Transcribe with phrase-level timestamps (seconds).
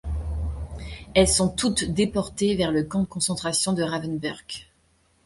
[1.13, 4.67] Elles sont toutes déportées vers le camp de concentration de Ravensbrück.